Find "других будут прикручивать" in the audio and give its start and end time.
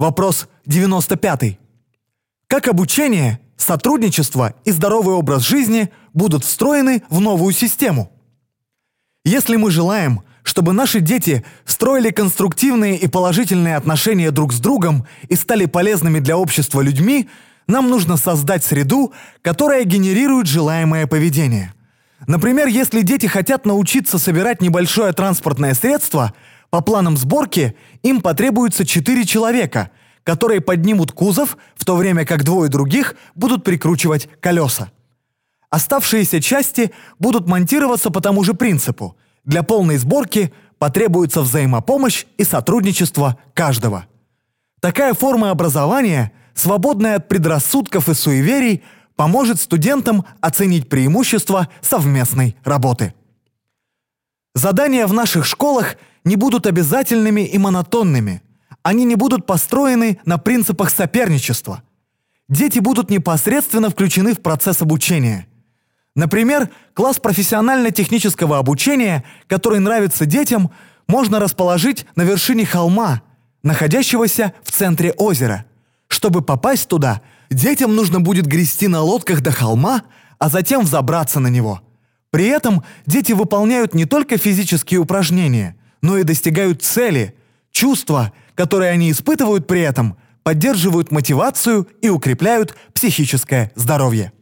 32.70-34.28